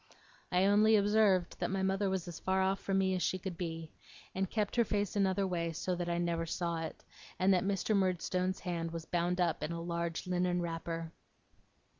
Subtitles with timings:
[0.51, 3.55] I only observed that my mother was as far off from me as she could
[3.55, 3.91] be,
[4.33, 7.03] and kept her face another way so that I never saw it;
[7.37, 7.95] and that Mr.
[7.95, 11.11] Murdstone's hand was bound up in a large linen wrapper.